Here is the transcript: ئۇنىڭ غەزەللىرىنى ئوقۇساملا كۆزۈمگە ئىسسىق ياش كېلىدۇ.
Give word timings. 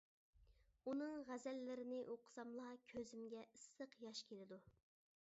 ئۇنىڭ 0.91 1.19
غەزەللىرىنى 1.27 2.01
ئوقۇساملا 2.13 2.71
كۆزۈمگە 2.95 3.47
ئىسسىق 3.53 3.95
ياش 4.09 4.23
كېلىدۇ. 4.31 4.61